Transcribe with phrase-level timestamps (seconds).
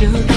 [0.00, 0.29] do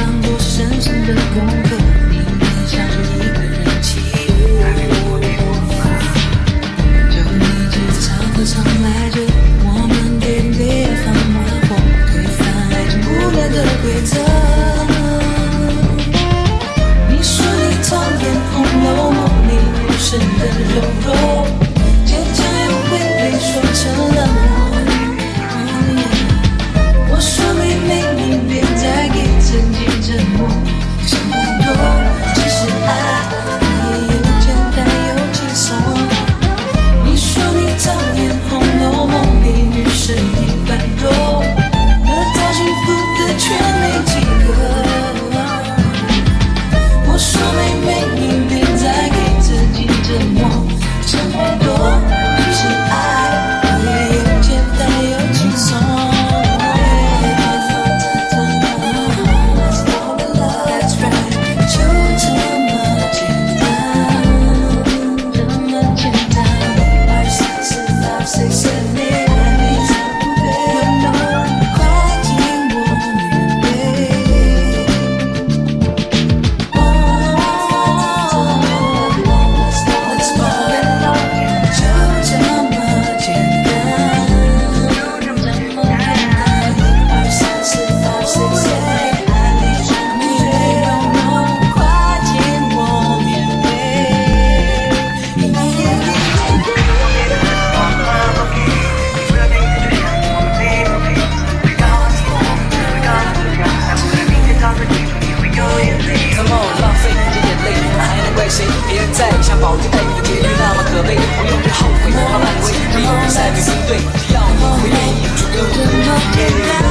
[113.88, 116.74] 对只要你愿意就跟我。
[116.80, 116.83] 走